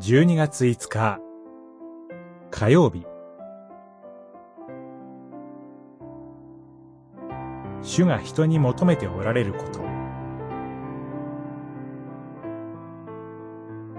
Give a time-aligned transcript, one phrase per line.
[0.00, 1.18] 12月5日。
[2.52, 3.04] 火曜日。
[7.82, 9.80] 主が人に求めておられること。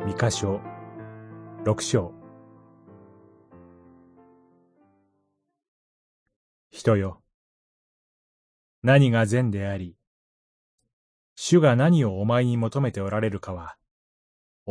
[0.06, 0.62] 三箇所。
[1.66, 2.14] 六章。
[6.72, 7.22] 人よ。
[8.84, 9.98] 何が善であり
[11.36, 13.79] 主が何をお前に求めておられるかは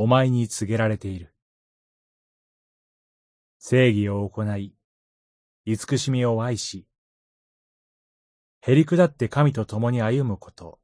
[0.00, 1.34] お前に告げられている。
[3.58, 4.72] 正義を行い、
[5.64, 6.86] 慈しみを愛し、
[8.60, 10.78] へりくだって神と共に歩むこと、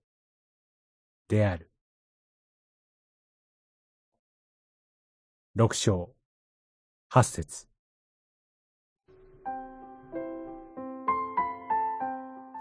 [1.28, 1.70] である。
[5.54, 6.12] 六章、
[7.08, 7.68] 八節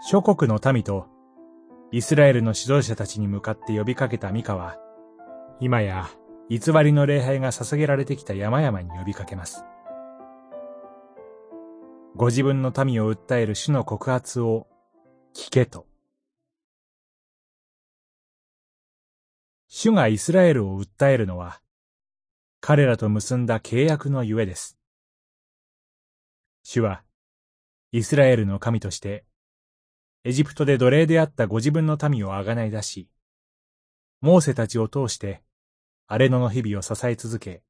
[0.08, 1.08] 諸国の民と
[1.90, 4.78] イスラエルの指導者たちに向かって呼びかけたミカは、
[5.58, 6.08] 今や
[6.50, 9.64] 偽りの礼拝が捧げられてきた山々に呼びかけます。
[12.16, 14.66] ご自分の民を訴える主の告発を
[15.34, 15.86] 聞けと。
[19.68, 21.60] 主がイスラエルを訴えるのは、
[22.60, 24.78] 彼らと結んだ契約のゆえです。
[26.62, 27.02] 主は、
[27.90, 29.24] イスラエルの神として、
[30.24, 33.08] エジプトで奴隷であったご自分の民をあがない出し、
[34.20, 35.42] モーセたちを通して、
[36.06, 37.62] 荒れ野の日々を支え続け、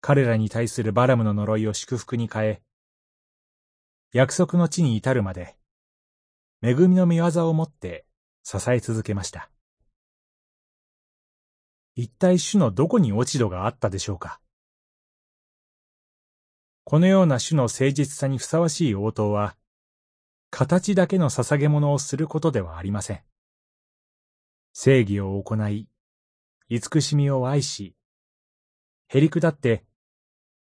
[0.00, 2.62] 彼らに対するバラムの呪いを祝福に変え、
[4.12, 5.56] 約束の地に至るまで、
[6.62, 8.06] 恵みの御業をもって
[8.44, 9.50] 支え続けました。
[11.94, 14.40] 一体主のどこに落ち度があったでしょうか？
[16.84, 19.56] このような主の誠実さにふさわしい応答は、
[20.50, 23.20] 形だけの捧げ物をすることではありません。
[24.72, 25.88] 正義を行い、
[26.68, 27.94] 慈しみを愛し、
[29.08, 29.84] へりくだって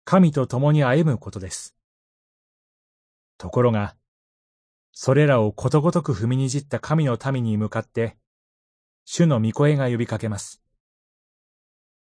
[0.03, 1.75] 神と共に歩むことです。
[3.37, 3.95] ところが、
[4.91, 8.17] それらをことごとく踏みにじった神の民に向かって、
[9.05, 10.61] 主の御声が呼びかけます。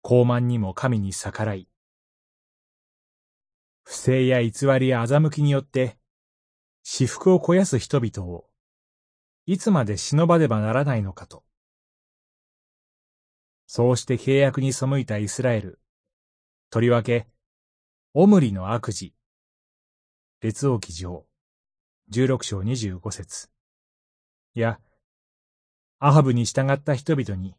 [0.03, 1.69] 傲慢にも神に逆らい、
[3.85, 5.99] 不正や偽りや欺きによって、
[6.83, 8.47] 私服を肥やす人々を、
[9.47, 11.45] いつまで忍ばねばならないのかと。
[13.75, 15.81] そうして契約に背いたイスラエル。
[16.69, 17.27] とりわけ、
[18.13, 19.15] オムリの悪事。
[20.43, 21.25] 列王記上、
[22.11, 23.49] 16章25節
[24.53, 24.79] や、
[26.01, 27.55] アハブに従った人々に、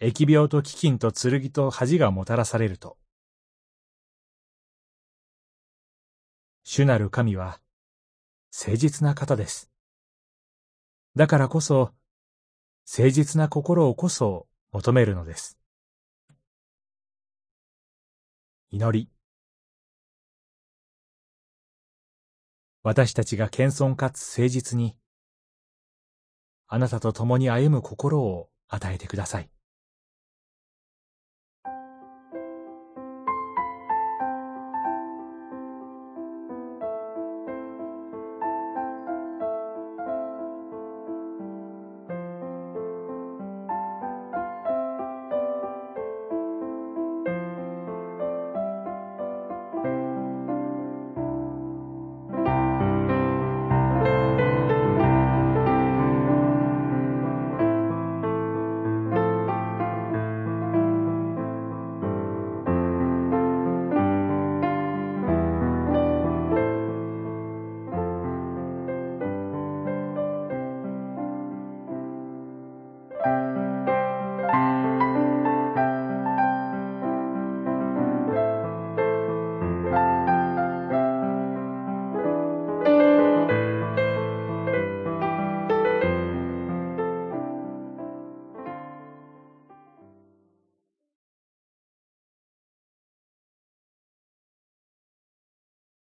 [0.00, 2.98] 疫病と飢饉と剣と恥がもたらされると。
[6.64, 7.60] 主なる神は、
[8.52, 9.70] 誠実な方です。
[11.14, 11.92] だからこそ、
[12.90, 15.56] 誠実な心をこそ求めるのです。
[18.72, 19.08] 祈り。
[22.82, 24.96] 私たちが謙遜かつ誠実に、
[26.66, 29.53] あなたと共に歩む心を与えてください。